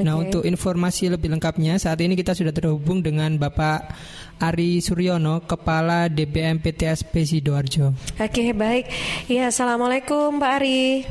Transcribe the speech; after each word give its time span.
Nah, 0.00 0.16
untuk 0.16 0.48
informasi 0.48 1.12
lebih 1.12 1.28
lengkapnya 1.28 1.76
saat 1.76 2.00
ini 2.00 2.16
kita 2.16 2.32
sudah 2.32 2.52
terhubung 2.56 3.04
dengan 3.04 3.36
Bapak 3.36 3.92
Ari 4.40 4.80
Suryono, 4.80 5.44
Kepala 5.44 6.08
DBM 6.08 6.64
PTSP 6.64 7.28
Sidoarjo. 7.28 7.92
Oke, 8.16 8.56
baik. 8.56 8.88
Ya, 9.28 9.52
Assalamualaikum 9.52 10.40
Pak 10.40 10.52
Ari. 10.60 11.04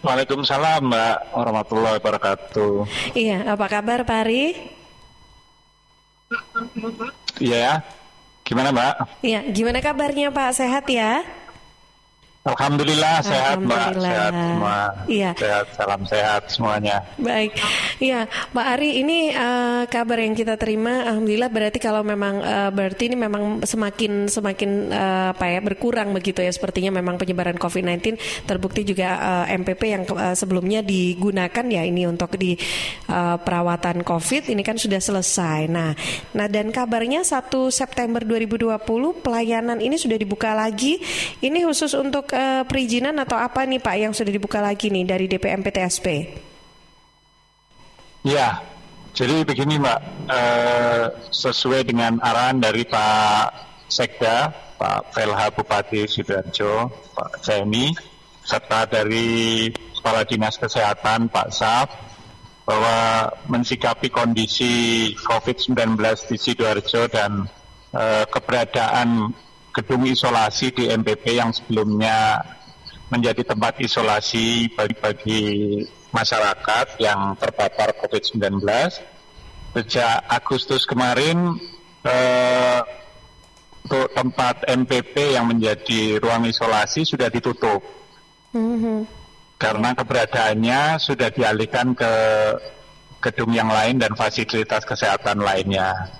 Waalaikumsalam 0.00 0.88
Mbak 0.88 1.16
warahmatullahi 1.36 1.96
wabarakatuh. 2.00 2.74
Iya, 3.12 3.44
apa 3.52 3.66
kabar 3.68 4.08
Pak 4.08 4.18
Ari? 4.24 4.44
Iya, 7.36 7.84
gimana 8.48 8.72
Mbak? 8.72 8.94
Iya, 9.20 9.40
gimana 9.52 9.78
kabarnya 9.84 10.32
Pak? 10.32 10.56
Sehat 10.56 10.88
ya? 10.88 11.22
Alhamdulillah 12.46 13.18
sehat 13.18 13.58
Alhamdulillah. 13.58 13.98
Mbak, 13.98 14.06
sehat 14.06 14.32
semua. 14.38 14.78
Iya. 15.10 15.30
Sehat, 15.34 15.66
salam 15.74 16.02
sehat 16.06 16.42
semuanya. 16.46 16.96
Baik, 17.18 17.52
ya 17.98 18.30
Pak 18.54 18.66
Ari, 18.78 19.02
ini 19.02 19.34
uh, 19.34 19.90
kabar 19.90 20.22
yang 20.22 20.38
kita 20.38 20.54
terima, 20.54 21.02
alhamdulillah 21.02 21.50
berarti 21.50 21.82
kalau 21.82 22.06
memang 22.06 22.38
uh, 22.38 22.70
berarti 22.70 23.10
ini 23.10 23.18
memang 23.18 23.66
semakin 23.66 24.30
semakin 24.30 24.70
uh, 24.94 25.34
apa 25.34 25.50
ya 25.50 25.58
berkurang 25.58 26.14
begitu 26.14 26.38
ya, 26.38 26.54
sepertinya 26.54 26.94
memang 26.94 27.18
penyebaran 27.18 27.58
COVID-19 27.58 28.14
terbukti 28.46 28.86
juga 28.86 29.18
uh, 29.18 29.46
MPP 29.50 29.82
yang 29.90 30.02
uh, 30.14 30.38
sebelumnya 30.38 30.78
digunakan 30.80 31.66
ya 31.66 31.82
ini 31.82 32.06
untuk 32.06 32.38
di 32.38 32.54
uh, 33.10 33.34
perawatan 33.42 34.06
COVID 34.06 34.54
ini 34.54 34.62
kan 34.62 34.78
sudah 34.78 35.02
selesai. 35.02 35.66
Nah, 35.66 35.90
nah 36.38 36.46
dan 36.46 36.70
kabarnya 36.70 37.26
1 37.26 37.50
September 37.74 38.22
2020 38.22 38.78
pelayanan 39.26 39.82
ini 39.82 39.98
sudah 39.98 40.14
dibuka 40.14 40.54
lagi. 40.54 41.02
Ini 41.42 41.66
khusus 41.66 41.98
untuk 41.98 42.27
uh, 42.32 42.62
perizinan 42.64 43.16
atau 43.20 43.36
apa 43.36 43.64
nih 43.64 43.80
Pak 43.80 43.96
yang 43.96 44.12
sudah 44.12 44.32
dibuka 44.32 44.58
lagi 44.60 44.88
nih 44.88 45.04
dari 45.04 45.26
DPM 45.28 45.64
PTSP? 45.64 46.06
Ya, 48.26 48.60
jadi 49.18 49.42
begini 49.42 49.82
Mbak, 49.82 50.00
eh, 50.30 51.04
sesuai 51.34 51.82
dengan 51.86 52.22
arahan 52.22 52.62
dari 52.62 52.86
Pak 52.86 53.50
Sekda, 53.90 54.52
Pak 54.78 55.10
Velha 55.10 55.50
Bupati 55.50 56.06
Sidoarjo, 56.06 56.86
Pak 57.18 57.42
Cemi, 57.42 57.90
serta 58.46 58.86
dari 58.86 59.66
Kepala 59.74 60.22
Dinas 60.22 60.54
Kesehatan 60.54 61.34
Pak 61.34 61.48
Saf, 61.50 61.88
bahwa 62.62 63.32
mensikapi 63.48 64.12
kondisi 64.12 65.10
COVID-19 65.18 65.98
di 66.28 66.36
Sidoarjo 66.38 67.10
dan 67.10 67.42
eh, 67.96 68.24
keberadaan 68.28 69.34
gedung 69.78 70.02
isolasi 70.10 70.74
di 70.74 70.90
MPP 70.90 71.38
yang 71.38 71.54
sebelumnya 71.54 72.42
menjadi 73.14 73.54
tempat 73.54 73.78
isolasi 73.78 74.74
bagi-bagi 74.74 75.42
masyarakat 76.10 76.98
yang 76.98 77.38
terpapar 77.38 77.94
COVID-19. 78.02 78.58
Sejak 79.78 80.26
Agustus 80.26 80.82
kemarin 80.82 81.54
eh, 82.02 82.80
untuk 83.86 84.10
tempat 84.12 84.66
MPP 84.66 85.38
yang 85.38 85.46
menjadi 85.46 86.18
ruang 86.18 86.44
isolasi 86.44 87.06
sudah 87.06 87.30
ditutup 87.30 87.80
karena 89.58 89.94
keberadaannya 89.94 90.98
sudah 90.98 91.30
dialihkan 91.30 91.94
ke 91.94 92.12
gedung 93.18 93.54
yang 93.54 93.70
lain 93.70 93.98
dan 93.98 94.14
fasilitas 94.14 94.84
kesehatan 94.84 95.42
lainnya. 95.42 96.10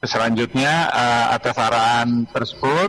Selanjutnya 0.00 0.88
uh, 0.88 1.26
atas 1.36 1.60
arahan 1.60 2.24
tersebut, 2.32 2.88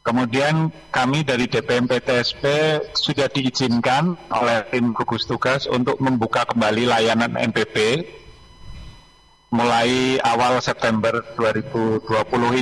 kemudian 0.00 0.72
kami 0.88 1.20
dari 1.20 1.44
DPM 1.44 1.84
PTSP 1.84 2.44
sudah 2.96 3.28
diizinkan 3.28 4.16
oleh 4.32 4.64
tim 4.72 4.96
gugus 4.96 5.28
tugas 5.28 5.68
untuk 5.68 6.00
membuka 6.00 6.48
kembali 6.48 6.88
layanan 6.88 7.36
MPP 7.36 8.08
mulai 9.52 10.16
awal 10.24 10.64
September 10.64 11.20
2020 11.36 12.08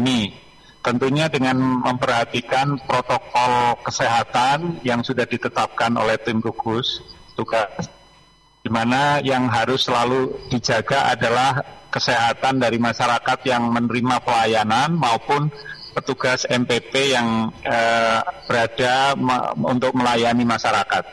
ini. 0.03 0.35
Tentunya 0.83 1.31
dengan 1.31 1.55
memperhatikan 1.87 2.83
protokol 2.83 3.79
kesehatan 3.87 4.83
yang 4.83 5.07
sudah 5.07 5.23
ditetapkan 5.23 5.95
oleh 5.95 6.19
tim 6.19 6.43
gugus 6.43 6.99
tugas, 7.39 7.87
di 8.67 8.75
mana 8.75 9.23
yang 9.23 9.47
harus 9.47 9.87
selalu 9.87 10.35
dijaga 10.51 11.15
adalah 11.15 11.80
kesehatan 11.91 12.63
dari 12.63 12.79
masyarakat 12.79 13.39
yang 13.45 13.69
menerima 13.69 14.23
pelayanan 14.23 14.95
maupun 14.95 15.51
petugas 15.93 16.47
MPP 16.47 17.13
yang 17.13 17.51
eh, 17.67 18.21
berada 18.47 19.19
me- 19.19 19.53
untuk 19.67 19.93
melayani 19.93 20.47
masyarakat. 20.47 21.05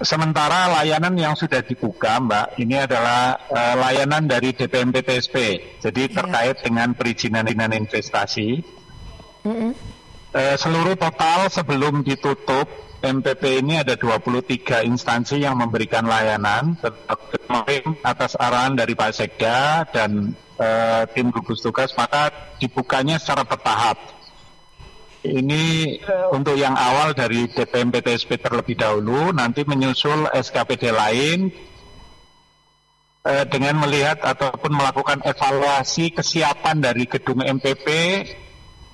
Sementara 0.00 0.70
layanan 0.80 1.18
yang 1.18 1.34
sudah 1.34 1.58
dibuka, 1.60 2.22
Mbak, 2.22 2.46
ini 2.62 2.80
adalah 2.80 3.36
eh, 3.50 3.74
layanan 3.76 4.24
dari 4.24 4.56
DPM 4.56 4.94
PTSP. 4.94 5.36
Jadi 5.84 6.02
terkait 6.10 6.56
dengan 6.64 6.96
perizinan 6.96 7.44
investasi. 7.76 8.62
Eh, 10.30 10.54
seluruh 10.54 10.94
total 10.94 11.50
sebelum 11.50 12.06
ditutup 12.06 12.70
MPP 13.02 13.66
ini 13.66 13.82
ada 13.82 13.98
23 13.98 14.86
instansi 14.86 15.42
yang 15.42 15.58
memberikan 15.58 16.06
layanan 16.06 16.78
kemarin 17.34 17.98
atas 18.06 18.38
arahan 18.38 18.78
dari 18.78 18.94
Pak 18.94 19.10
Sekda 19.10 19.90
dan 19.90 20.30
eh, 20.54 21.02
tim 21.18 21.34
gugus 21.34 21.58
tugas 21.66 21.90
maka 21.98 22.30
dibukanya 22.62 23.18
secara 23.18 23.42
bertahap. 23.42 23.98
Ini 25.26 25.98
untuk 26.30 26.54
yang 26.54 26.78
awal 26.78 27.10
dari 27.12 27.50
DPM 27.50 27.90
PTSP 27.90 28.38
terlebih 28.38 28.78
dahulu, 28.78 29.34
nanti 29.34 29.66
menyusul 29.66 30.30
SKPD 30.30 30.94
lain 30.94 31.50
eh, 33.26 33.44
dengan 33.50 33.82
melihat 33.82 34.22
ataupun 34.22 34.78
melakukan 34.78 35.26
evaluasi 35.26 36.14
kesiapan 36.14 36.78
dari 36.78 37.10
gedung 37.10 37.42
MPP, 37.42 37.86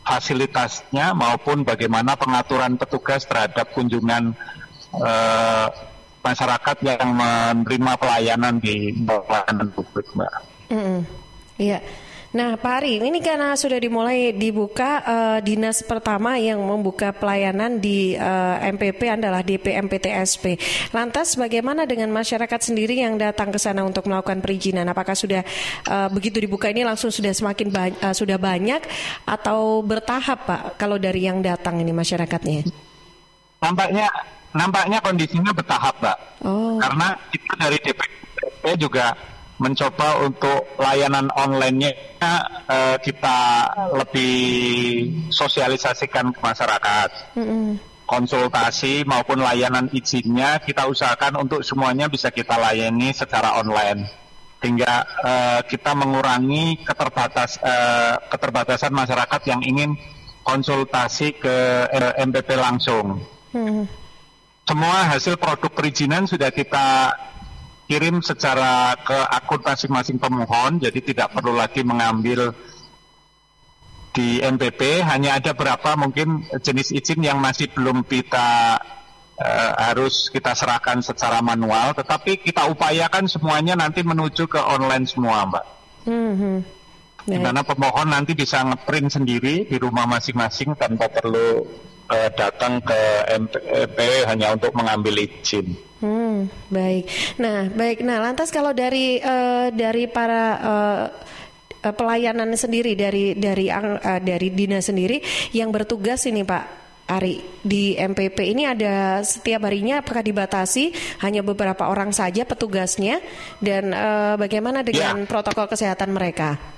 fasilitasnya 0.06 1.10
maupun 1.12 1.66
bagaimana 1.66 2.14
pengaturan 2.14 2.78
petugas 2.78 3.26
terhadap 3.26 3.74
kunjungan 3.74 4.32
eh, 5.02 5.68
masyarakat 6.22 6.76
yang 6.82 7.06
menerima 7.14 7.92
pelayanan 7.98 8.54
di 8.62 8.94
pelayanan 9.06 9.68
publik, 9.74 10.06
Mbak. 10.14 10.32
Mm-mm. 10.74 11.00
Iya. 11.58 11.78
Nah, 12.36 12.60
Pak 12.60 12.84
Ari, 12.84 13.00
ini 13.00 13.16
karena 13.24 13.56
sudah 13.56 13.80
dimulai 13.80 14.28
dibuka 14.36 15.00
eh, 15.00 15.38
dinas 15.40 15.80
pertama 15.80 16.36
yang 16.36 16.60
membuka 16.60 17.08
pelayanan 17.08 17.80
di 17.80 18.12
eh, 18.12 18.56
MPP 18.76 19.08
adalah 19.08 19.40
DPM 19.40 19.88
PTSP. 19.88 20.60
Lantas 20.92 21.32
bagaimana 21.40 21.88
dengan 21.88 22.12
masyarakat 22.12 22.60
sendiri 22.60 23.00
yang 23.00 23.16
datang 23.16 23.48
ke 23.48 23.56
sana 23.56 23.88
untuk 23.88 24.04
melakukan 24.04 24.44
perizinan? 24.44 24.84
Apakah 24.84 25.16
sudah 25.16 25.40
eh, 25.88 26.08
begitu 26.12 26.36
dibuka 26.36 26.68
ini 26.68 26.84
langsung 26.84 27.08
sudah 27.08 27.32
semakin 27.32 27.72
ba- 27.72 27.96
eh, 27.96 28.12
sudah 28.12 28.36
banyak 28.36 28.84
atau 29.24 29.80
bertahap, 29.80 30.44
Pak? 30.44 30.62
Kalau 30.76 31.00
dari 31.00 31.24
yang 31.24 31.40
datang 31.40 31.80
ini 31.80 31.96
masyarakatnya? 31.96 32.68
Nampaknya 33.64 34.12
nampaknya 34.52 35.00
kondisinya 35.00 35.56
bertahap, 35.56 35.96
Mbak. 36.04 36.18
Oh. 36.44 36.76
Karena 36.84 37.16
kita 37.32 37.52
dari 37.56 37.78
DPP 37.80 38.64
juga 38.76 39.16
mencoba 39.56 40.20
untuk 40.20 40.76
layanan 40.76 41.32
online-nya 41.32 41.92
eh, 42.68 42.96
kita 43.00 43.38
lebih 43.96 44.34
sosialisasikan 45.32 46.32
ke 46.32 46.40
masyarakat. 46.40 47.10
Mm-mm. 47.40 47.80
Konsultasi 48.06 49.02
maupun 49.02 49.42
layanan 49.42 49.90
izinnya 49.90 50.62
kita 50.62 50.86
usahakan 50.86 51.42
untuk 51.42 51.66
semuanya 51.66 52.06
bisa 52.06 52.30
kita 52.30 52.54
layani 52.54 53.10
secara 53.10 53.58
online. 53.58 54.06
Hingga 54.60 54.92
eh, 55.24 55.60
kita 55.68 55.96
mengurangi 55.96 56.84
keterbatas 56.84 57.58
eh, 57.60 58.14
keterbatasan 58.28 58.92
masyarakat 58.92 59.40
yang 59.48 59.60
ingin 59.64 59.96
konsultasi 60.46 61.34
ke 61.42 61.56
MPP 62.22 62.54
langsung 62.54 63.18
Mm. 63.56 63.88
semua 64.68 65.08
hasil 65.08 65.40
produk 65.40 65.72
perizinan 65.72 66.28
sudah 66.28 66.52
kita 66.52 67.16
kirim 67.86 68.18
secara 68.20 68.98
ke 68.98 69.14
akun 69.14 69.62
masing-masing 69.62 70.18
pemohon, 70.18 70.82
jadi 70.82 70.98
tidak 70.98 71.32
perlu 71.32 71.54
lagi 71.54 71.86
mengambil 71.86 72.50
di 74.10 74.42
MPP. 74.42 75.06
Hanya 75.06 75.38
ada 75.38 75.54
berapa 75.54 75.94
mungkin 75.94 76.44
jenis 76.60 76.90
izin 76.90 77.22
yang 77.22 77.38
masih 77.38 77.70
belum 77.70 78.02
kita 78.02 78.80
eh, 79.38 79.72
harus 79.78 80.28
kita 80.34 80.52
serahkan 80.58 80.98
secara 81.00 81.38
manual, 81.40 81.94
tetapi 81.94 82.42
kita 82.42 82.66
upayakan 82.66 83.30
semuanya 83.30 83.78
nanti 83.78 84.02
menuju 84.02 84.50
ke 84.50 84.58
online 84.58 85.06
semua, 85.06 85.46
Mbak. 85.46 85.64
Mhm. 86.10 86.54
Di 87.26 87.38
mana 87.42 87.66
pemohon 87.66 88.06
nanti 88.06 88.38
bisa 88.38 88.62
ngeprint 88.62 89.10
sendiri 89.10 89.66
di 89.66 89.76
rumah 89.82 90.06
masing-masing 90.06 90.78
tanpa 90.78 91.10
perlu 91.10 91.66
eh, 92.06 92.30
datang 92.38 92.78
ke 92.82 93.00
MPP 93.34 93.98
hanya 94.30 94.54
untuk 94.54 94.70
mengambil 94.78 95.22
izin. 95.22 95.85
Hmm, 95.96 96.52
baik. 96.68 97.08
Nah, 97.40 97.72
baik. 97.72 98.04
Nah, 98.04 98.20
lantas 98.20 98.52
kalau 98.52 98.76
dari 98.76 99.16
eh, 99.16 99.66
dari 99.72 100.04
para 100.04 100.44
eh, 100.60 101.06
pelayanan 101.96 102.52
sendiri 102.52 102.92
dari 102.92 103.32
dari 103.32 103.72
eh, 103.72 104.20
dari 104.20 104.48
dinas 104.52 104.92
sendiri 104.92 105.24
yang 105.56 105.72
bertugas 105.72 106.28
ini, 106.28 106.44
Pak, 106.44 106.64
Ari 107.06 107.38
di 107.62 107.94
MPP 107.94 108.34
ini 108.50 108.66
ada 108.66 109.22
setiap 109.22 109.70
harinya 109.70 110.02
apakah 110.02 110.26
dibatasi 110.26 110.90
hanya 111.22 111.40
beberapa 111.46 111.86
orang 111.86 112.10
saja 112.10 112.42
petugasnya 112.42 113.22
dan 113.62 113.94
uh, 113.94 114.34
bagaimana 114.34 114.82
dengan 114.82 115.22
ya. 115.22 115.28
protokol 115.30 115.70
kesehatan 115.70 116.10
mereka? 116.10 116.75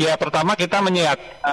Ya 0.00 0.16
pertama 0.16 0.56
kita 0.56 0.80
menyiapkan 0.80 1.52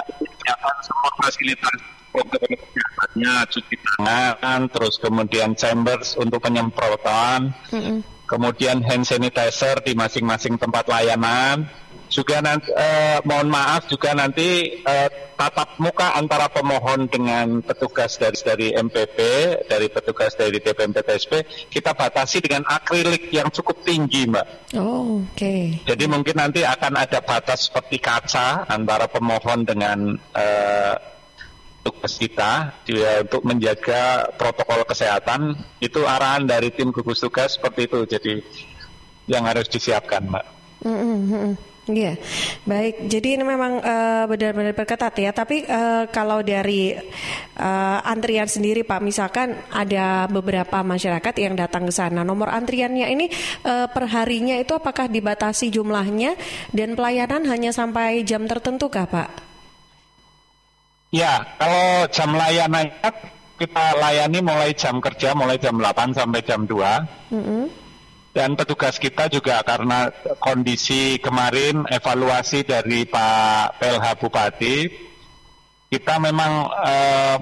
semua 0.80 1.10
fasilitas 1.20 1.76
kesehatannya 2.16 3.34
cuci 3.52 3.76
tangan, 3.76 4.60
terus 4.72 4.96
kemudian 4.96 5.52
chambers 5.52 6.16
untuk 6.16 6.40
penyemprotan, 6.40 7.52
mm 7.68 7.76
-hmm. 7.76 7.98
kemudian 8.24 8.80
hand 8.80 9.04
sanitizer 9.04 9.84
di 9.84 9.92
masing-masing 9.92 10.56
tempat 10.56 10.88
layanan 10.88 11.68
juga 12.08 12.40
nanti 12.40 12.72
eh, 12.72 13.18
mohon 13.28 13.48
maaf 13.52 13.86
juga 13.86 14.16
nanti 14.16 14.80
eh, 14.80 15.08
tatap 15.38 15.78
muka 15.78 16.18
antara 16.18 16.50
pemohon 16.50 17.06
dengan 17.06 17.62
petugas 17.62 18.18
dari 18.18 18.36
dari 18.42 18.66
MPP 18.74 19.18
dari 19.68 19.86
petugas 19.92 20.34
dari 20.34 20.58
DPM 20.58 20.90
PTSP 20.90 21.32
kita 21.70 21.94
batasi 21.94 22.42
dengan 22.42 22.66
akrilik 22.66 23.30
yang 23.30 23.52
cukup 23.52 23.84
tinggi 23.84 24.26
mbak. 24.26 24.74
Oh 24.74 25.22
oke. 25.22 25.36
Okay. 25.36 25.78
Jadi 25.86 26.04
mungkin 26.10 26.36
nanti 26.40 26.64
akan 26.64 26.98
ada 26.98 27.22
batas 27.22 27.70
seperti 27.70 28.02
kaca 28.02 28.66
antara 28.66 29.06
pemohon 29.06 29.62
dengan 29.68 30.16
eh, 30.34 30.94
tugas 31.84 32.18
kita 32.18 32.82
dia 32.84 33.22
untuk 33.24 33.46
menjaga 33.46 34.32
protokol 34.34 34.84
kesehatan 34.84 35.56
itu 35.78 36.02
arahan 36.04 36.44
dari 36.44 36.74
tim 36.74 36.90
gugus 36.90 37.22
tugas 37.22 37.56
seperti 37.56 37.86
itu 37.86 38.00
jadi 38.04 38.34
yang 39.28 39.44
harus 39.44 39.68
disiapkan 39.68 40.24
mbak. 40.24 40.46
Mm 40.82 40.96
-hmm. 41.26 41.48
Iya, 41.88 42.20
baik. 42.68 43.08
Jadi 43.08 43.40
ini 43.40 43.44
memang 43.48 43.80
uh, 43.80 44.24
benar-benar 44.28 44.76
berketat 44.76 45.16
ya. 45.16 45.32
Tapi 45.32 45.64
uh, 45.64 46.04
kalau 46.12 46.44
dari 46.44 46.92
uh, 47.56 47.98
antrian 48.04 48.44
sendiri, 48.44 48.84
Pak, 48.84 49.00
misalkan 49.00 49.56
ada 49.72 50.28
beberapa 50.28 50.84
masyarakat 50.84 51.34
yang 51.40 51.56
datang 51.56 51.88
ke 51.88 51.92
sana, 51.96 52.20
nomor 52.28 52.52
antriannya 52.52 53.08
ini 53.08 53.32
uh, 53.64 53.88
per 53.88 54.04
harinya 54.12 54.60
itu 54.60 54.76
apakah 54.76 55.08
dibatasi 55.08 55.72
jumlahnya 55.72 56.36
dan 56.76 56.92
pelayanan 56.92 57.48
hanya 57.48 57.72
sampai 57.72 58.20
jam 58.20 58.44
tertentu 58.44 58.92
kah, 58.92 59.08
Pak? 59.08 59.48
Ya, 61.08 61.40
kalau 61.56 62.04
jam 62.12 62.36
layanannya 62.36 63.10
kita 63.56 63.96
layani 63.96 64.44
mulai 64.44 64.76
jam 64.76 65.00
kerja 65.00 65.32
mulai 65.32 65.56
jam 65.56 65.80
8 65.80 66.12
sampai 66.12 66.44
jam 66.44 66.68
2. 66.68 67.32
Mm 67.32 67.42
-hmm 67.42 67.87
dan 68.32 68.54
petugas 68.54 69.00
kita 69.00 69.26
juga 69.32 69.64
karena 69.64 70.12
kondisi 70.38 71.16
kemarin 71.18 71.88
evaluasi 71.88 72.62
dari 72.62 73.08
Pak 73.08 73.80
PLH 73.80 74.06
Bupati 74.20 74.76
kita 75.88 76.20
memang 76.20 76.68
e, 76.68 76.94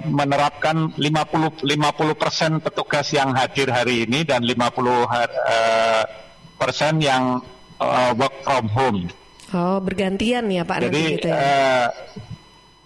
menerapkan 0.06 0.94
50 0.94 1.66
50 1.66 2.14
persen 2.14 2.62
petugas 2.62 3.10
yang 3.10 3.34
hadir 3.34 3.74
hari 3.74 4.06
ini 4.06 4.22
dan 4.22 4.46
50 4.46 5.02
har, 5.10 5.26
e, 5.26 5.58
persen 6.54 7.02
yang 7.02 7.42
e, 7.74 7.88
work 8.14 8.46
from 8.46 8.70
home. 8.70 9.00
Oh 9.50 9.82
bergantian 9.82 10.46
ya 10.46 10.62
Pak 10.62 10.86
jadi, 10.86 11.02
gitu 11.18 11.26
ya? 11.26 11.38
E, 11.42 11.50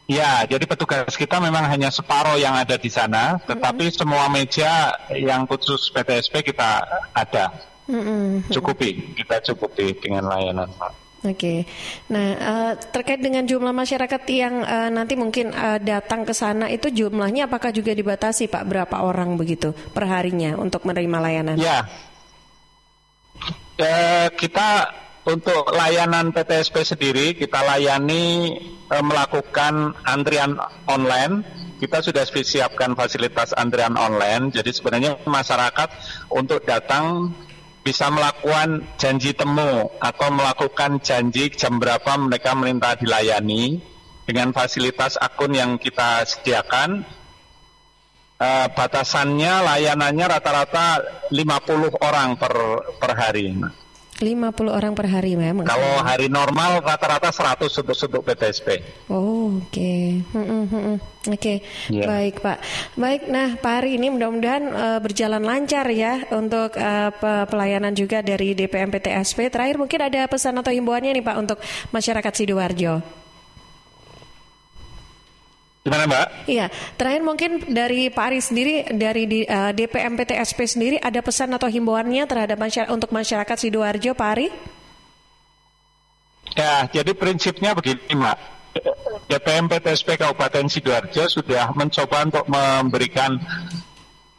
ya 0.09 0.33
jadi 0.49 0.65
petugas 0.65 1.13
kita 1.13 1.37
memang 1.45 1.69
hanya 1.69 1.93
separuh 1.93 2.41
yang 2.41 2.57
ada 2.57 2.81
di 2.81 2.89
sana, 2.89 3.37
tetapi 3.45 3.85
mm 3.85 3.93
-hmm. 3.93 4.01
semua 4.01 4.25
meja 4.33 4.97
yang 5.13 5.45
khusus 5.45 5.93
PTSP 5.93 6.57
kita 6.57 6.89
ada. 7.13 7.53
Mm-hmm. 7.91 8.55
Cukupi, 8.55 9.19
kita 9.19 9.43
cukupi 9.51 9.99
dengan 9.99 10.31
layanan 10.31 10.71
Pak. 10.79 11.11
Oke, 11.21 11.37
okay. 11.37 11.59
nah 12.09 12.29
uh, 12.33 12.73
terkait 12.81 13.21
dengan 13.21 13.45
jumlah 13.45 13.77
masyarakat 13.77 14.25
yang 14.33 14.65
uh, 14.65 14.89
nanti 14.89 15.21
mungkin 15.21 15.53
uh, 15.53 15.77
datang 15.77 16.25
ke 16.25 16.33
sana 16.33 16.73
itu 16.73 16.89
jumlahnya 16.89 17.45
apakah 17.45 17.77
juga 17.77 17.93
dibatasi 17.93 18.49
Pak 18.49 18.65
berapa 18.65 19.05
orang 19.05 19.37
begitu 19.37 19.77
perharinya 19.93 20.57
untuk 20.57 20.89
menerima 20.89 21.19
layanan? 21.21 21.61
Ya, 21.61 21.85
uh, 23.85 24.33
kita 24.33 24.97
untuk 25.29 25.69
layanan 25.77 26.33
PTSP 26.33 26.89
sendiri 26.89 27.37
kita 27.37 27.69
layani 27.69 28.57
uh, 28.89 29.05
melakukan 29.05 29.93
antrian 30.09 30.57
online. 30.89 31.45
Kita 31.77 32.01
sudah 32.01 32.25
siapkan 32.25 32.97
fasilitas 32.97 33.53
antrian 33.57 33.97
online. 34.01 34.53
Jadi 34.53 34.73
sebenarnya 34.73 35.21
masyarakat 35.29 35.89
untuk 36.33 36.65
datang 36.65 37.33
bisa 37.81 38.13
melakukan 38.13 38.85
janji 39.01 39.33
temu 39.33 39.89
atau 39.99 40.29
melakukan 40.29 41.01
janji 41.01 41.49
jam 41.53 41.81
berapa 41.81 42.17
mereka 42.21 42.53
minta 42.53 42.93
dilayani 42.97 43.81
dengan 44.29 44.53
fasilitas 44.53 45.17
akun 45.17 45.57
yang 45.57 45.81
kita 45.81 46.23
sediakan. 46.29 47.03
Uh, 48.41 48.73
batasannya 48.73 49.69
layanannya 49.69 50.25
rata-rata 50.25 51.05
50 51.29 51.93
orang 52.01 52.41
per 52.41 52.55
per 52.97 53.13
hari. 53.13 53.53
50 54.21 54.69
orang 54.69 54.93
per 54.93 55.09
hari 55.09 55.33
memang. 55.33 55.65
Kalau 55.65 56.05
hari 56.05 56.29
normal 56.29 56.85
rata-rata 56.85 57.33
100 57.33 57.73
untuk 57.81 57.97
untuk 57.97 58.23
PTSP. 58.29 58.69
Oh, 59.09 59.57
oke. 59.57 59.73
Okay. 59.73 60.21
Hmm, 60.37 60.45
hmm, 60.45 60.65
hmm, 60.69 60.97
oke. 61.33 61.41
Okay. 61.41 61.65
Yeah. 61.89 62.05
Baik, 62.05 62.45
Pak. 62.45 62.59
Baik, 63.01 63.33
nah 63.33 63.57
Pak 63.57 63.73
Hari 63.81 63.97
ini 63.97 64.13
mudah-mudahan 64.13 64.65
uh, 64.69 65.01
berjalan 65.01 65.41
lancar 65.41 65.89
ya 65.89 66.29
untuk 66.37 66.77
uh, 66.77 67.11
pelayanan 67.49 67.97
juga 67.97 68.21
dari 68.21 68.53
DPM 68.53 68.93
PTSP. 68.93 69.49
Terakhir 69.49 69.81
mungkin 69.81 70.05
ada 70.05 70.29
pesan 70.29 70.61
atau 70.61 70.69
himbauannya 70.69 71.17
nih 71.17 71.25
Pak 71.25 71.37
untuk 71.41 71.59
masyarakat 71.89 72.33
Sidoarjo. 72.37 73.20
Gimana 75.81 76.05
Mbak? 76.05 76.27
Iya, 76.45 76.67
terakhir 77.01 77.23
mungkin 77.25 77.51
dari 77.73 78.13
Pak 78.13 78.25
Ari 78.29 78.41
sendiri 78.45 78.85
dari 78.93 79.25
di, 79.25 79.41
uh, 79.49 79.73
DPM 79.73 80.13
PTSP 80.13 80.69
sendiri 80.69 80.97
ada 81.01 81.25
pesan 81.25 81.57
atau 81.57 81.73
himbauannya 81.73 82.29
terhadap 82.29 82.61
masyarakat 82.61 82.93
untuk 82.93 83.09
masyarakat 83.17 83.57
sidoarjo, 83.57 84.13
Pak 84.13 84.29
Ari? 84.37 84.49
Ya, 86.53 86.85
jadi 86.93 87.17
prinsipnya 87.17 87.73
begini 87.73 88.13
Mbak. 88.13 88.39
DPM 89.27 89.67
PTSP 89.67 90.21
Kabupaten 90.21 90.67
Sidoarjo 90.71 91.27
sudah 91.27 91.75
mencoba 91.75 92.23
untuk 92.23 92.47
memberikan 92.47 93.39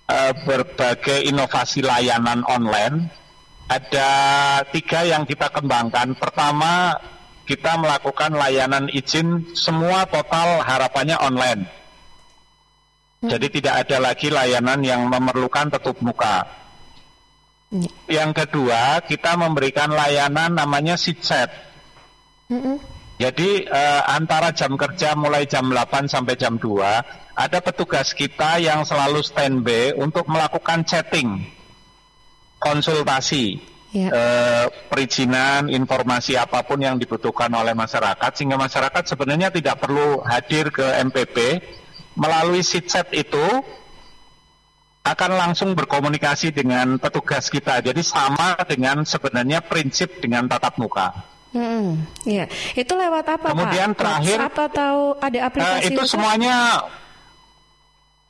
uh, 0.07 0.33
berbagai 0.45 1.25
inovasi 1.27 1.83
layanan 1.83 2.43
online. 2.47 3.11
Ada 3.71 4.09
tiga 4.69 5.07
yang 5.07 5.23
kita 5.23 5.47
kembangkan. 5.47 6.15
Pertama, 6.19 6.95
kita 7.45 7.77
melakukan 7.77 8.37
layanan 8.37 8.87
izin 8.91 9.53
semua 9.57 10.05
total 10.05 10.61
harapannya 10.61 11.17
online. 11.17 11.61
Hmm. 13.21 13.29
Jadi 13.29 13.61
tidak 13.61 13.87
ada 13.87 13.97
lagi 14.01 14.33
layanan 14.33 14.81
yang 14.81 15.05
memerlukan 15.05 15.69
tutup 15.77 15.97
muka. 16.01 16.45
Hmm. 17.69 17.87
Yang 18.09 18.45
kedua, 18.45 19.01
kita 19.05 19.37
memberikan 19.37 19.93
layanan 19.93 20.57
namanya 20.57 20.97
sitset. 20.97 21.49
Hmm. 22.49 22.77
Jadi 23.21 23.69
eh, 23.69 24.01
antara 24.09 24.49
jam 24.49 24.73
kerja 24.73 25.13
mulai 25.13 25.45
jam 25.45 25.69
8 25.69 26.09
sampai 26.09 26.33
jam 26.33 26.57
2, 26.57 27.37
ada 27.37 27.59
petugas 27.61 28.17
kita 28.17 28.57
yang 28.57 28.81
selalu 28.81 29.21
standby 29.21 29.93
untuk 29.93 30.25
melakukan 30.25 30.81
chatting, 30.81 31.45
konsultasi 32.57 33.70
ya. 33.91 34.09
eh, 34.09 34.65
perizinan, 34.87 35.67
informasi 35.67 36.39
apa 36.39 36.63
pun 36.63 36.79
yang 36.81 36.95
dibutuhkan 36.97 37.51
oleh 37.51 37.75
masyarakat, 37.75 38.31
sehingga 38.33 38.57
masyarakat 38.57 39.03
sebenarnya 39.05 39.51
tidak 39.51 39.79
perlu 39.79 40.23
hadir 40.23 40.71
ke 40.71 40.83
MPP 41.05 41.37
melalui 42.15 42.63
sitset 42.63 43.07
itu 43.15 43.45
akan 45.01 45.31
langsung 45.33 45.73
berkomunikasi 45.73 46.53
dengan 46.53 47.01
petugas 47.01 47.49
kita. 47.49 47.81
Jadi 47.81 48.01
sama 48.05 48.53
dengan 48.69 49.01
sebenarnya 49.01 49.65
prinsip 49.65 50.21
dengan 50.21 50.45
tatap 50.45 50.77
muka. 50.77 51.31
Hmm, 51.51 51.99
ya. 52.23 52.47
Itu 52.77 52.95
lewat 52.95 53.27
apa 53.27 53.51
Kemudian 53.51 53.91
Pak? 53.91 53.97
terakhir 53.99 54.37
apa 54.39 54.65
tahu 54.71 55.01
ada 55.19 55.35
eh, 55.37 55.43
aplikasi? 55.43 55.83
Uh, 55.83 55.89
itu 55.91 56.01
semuanya 56.07 56.55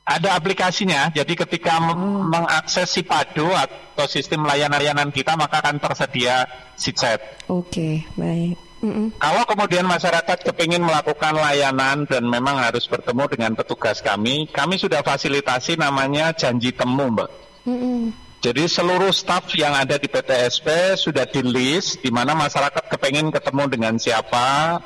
ada 0.02 0.34
aplikasinya, 0.34 1.14
jadi 1.14 1.46
ketika 1.46 1.78
oh. 1.78 2.26
mengakses 2.26 2.90
si 2.90 3.06
Padu 3.06 3.46
atau 3.54 4.06
sistem 4.10 4.42
layanan-layanan 4.42 5.14
kita 5.14 5.38
maka 5.38 5.62
akan 5.62 5.78
tersedia 5.78 6.50
SITSET. 6.74 7.46
Oke, 7.46 7.70
okay, 7.70 7.94
baik. 8.18 8.58
Mm 8.82 8.90
-mm. 8.90 9.06
Kalau 9.14 9.46
kemudian 9.46 9.86
masyarakat 9.86 10.42
kepingin 10.42 10.82
melakukan 10.82 11.38
layanan 11.38 12.02
dan 12.10 12.26
memang 12.26 12.58
harus 12.58 12.90
bertemu 12.90 13.30
dengan 13.30 13.52
petugas 13.54 14.02
kami, 14.02 14.50
kami 14.50 14.74
sudah 14.74 15.06
fasilitasi 15.06 15.78
namanya 15.78 16.34
janji 16.34 16.74
temu, 16.74 17.14
Mbak. 17.14 17.30
Mm 17.62 17.78
-mm. 17.78 18.00
Jadi 18.42 18.66
seluruh 18.66 19.14
staf 19.14 19.54
yang 19.54 19.70
ada 19.70 20.02
di 20.02 20.10
PTSP 20.10 20.98
sudah 20.98 21.30
di 21.30 21.46
list 21.46 22.02
di 22.02 22.10
mana 22.10 22.34
masyarakat 22.34 22.90
kepingin 22.90 23.30
ketemu 23.30 23.70
dengan 23.70 23.94
siapa, 24.02 24.82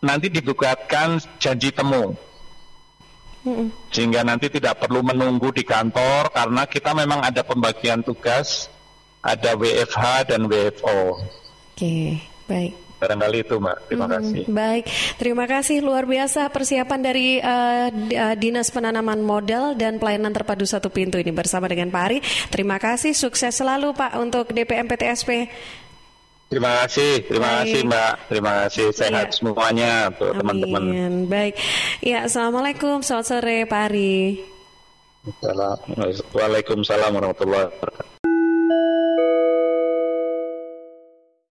nanti 0.00 0.32
dibuatkan 0.32 1.20
janji 1.36 1.76
temu. 1.76 2.29
Sehingga 3.88 4.20
nanti 4.20 4.52
tidak 4.52 4.84
perlu 4.84 5.00
menunggu 5.00 5.48
di 5.48 5.64
kantor 5.64 6.28
karena 6.28 6.68
kita 6.68 6.92
memang 6.92 7.24
ada 7.24 7.40
pembagian 7.40 8.04
tugas, 8.04 8.68
ada 9.24 9.56
WFH 9.56 10.28
dan 10.28 10.44
WFO. 10.44 11.16
Oke, 11.72 12.20
baik. 12.44 12.74
barangkali 13.00 13.38
itu 13.40 13.56
mbak. 13.56 13.88
Terima 13.88 14.04
hmm, 14.04 14.12
kasih. 14.12 14.42
Baik. 14.52 14.84
Terima 15.16 15.44
kasih. 15.48 15.76
Luar 15.80 16.04
biasa 16.04 16.52
persiapan 16.52 17.00
dari 17.00 17.40
uh, 17.40 17.88
dinas 18.36 18.68
penanaman 18.68 19.24
modal 19.24 19.72
dan 19.72 19.96
pelayanan 19.96 20.36
terpadu 20.36 20.68
satu 20.68 20.92
pintu 20.92 21.16
ini 21.16 21.32
bersama 21.32 21.64
dengan 21.64 21.88
Pak 21.88 22.02
Ari. 22.04 22.18
Terima 22.52 22.76
kasih. 22.76 23.16
Sukses 23.16 23.56
selalu 23.56 23.96
Pak 23.96 24.20
untuk 24.20 24.52
DPM 24.52 24.84
PTSP 24.84 25.48
Terima 26.50 26.82
kasih, 26.82 27.30
terima 27.30 27.46
Baik. 27.46 27.58
kasih 27.62 27.80
Mbak, 27.86 28.12
terima 28.26 28.52
kasih 28.66 28.86
sehat 28.90 29.26
ya. 29.30 29.34
semuanya 29.38 29.92
untuk 30.10 30.34
teman-teman. 30.34 30.82
Baik, 31.30 31.54
ya 32.02 32.26
Assalamualaikum, 32.26 33.06
selamat 33.06 33.26
sore 33.30 33.58
Pak 33.70 33.82
Ari. 33.86 34.42
Waalaikumsalam 36.34 37.14
warahmatullahi 37.14 37.70
wabarakatuh. 37.70 38.09